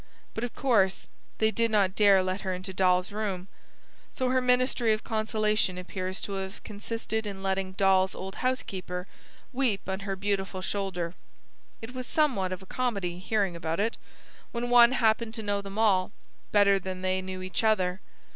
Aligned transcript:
But 0.33 0.43
of 0.43 0.55
course 0.55 1.07
they 1.37 1.51
did 1.51 1.69
not 1.69 1.93
dare 1.93 2.23
let 2.23 2.41
her 2.41 2.51
into 2.55 2.73
Dal's 2.73 3.11
room; 3.11 3.47
so 4.13 4.29
her 4.29 4.41
ministry 4.41 4.93
of 4.93 5.03
consolation 5.03 5.77
appears 5.77 6.19
to 6.21 6.31
have 6.41 6.63
consisted 6.63 7.27
in 7.27 7.43
letting 7.43 7.73
Dal's 7.73 8.15
old 8.15 8.33
housekeeper 8.41 9.05
weep 9.53 9.87
on 9.87 9.99
her 9.99 10.15
beautiful 10.15 10.63
shoulder. 10.63 11.13
It 11.83 11.93
was 11.93 12.07
somewhat 12.07 12.51
of 12.51 12.63
a 12.63 12.65
comedy, 12.65 13.19
hearing 13.19 13.55
about 13.55 13.79
it, 13.79 13.95
when 14.51 14.71
one 14.71 14.93
happened 14.93 15.35
to 15.35 15.43
know 15.43 15.61
them 15.61 15.77
all, 15.77 16.11
better 16.51 16.79
than 16.79 17.03
they 17.03 17.21
knew 17.21 17.43
each 17.43 17.63
other. 17.63 18.01